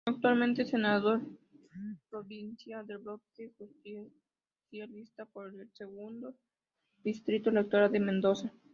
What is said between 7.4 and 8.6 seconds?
electoral de Mendoza.